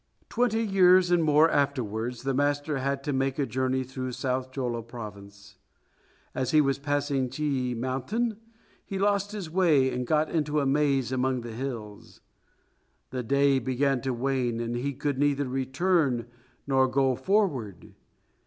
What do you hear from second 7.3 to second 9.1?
i Mountain, he